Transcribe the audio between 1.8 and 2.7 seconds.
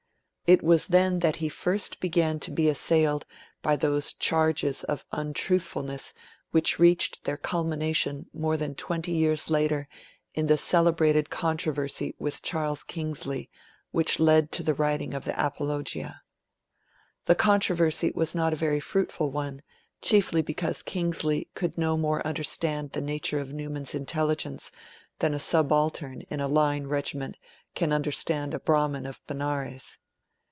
began to be